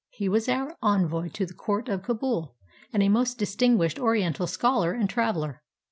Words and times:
He 0.09 0.27
was 0.27 0.49
our 0.49 0.75
envoy 0.81 1.29
to 1.33 1.45
the 1.45 1.53
Court 1.53 1.87
of 1.87 2.01
Kabul, 2.01 2.55
and 2.91 3.03
a 3.03 3.07
most 3.07 3.37
distinguished 3.37 3.99
Oriental 3.99 4.47
scholar 4.47 4.93
and 4.93 5.07
traveler. 5.07 5.61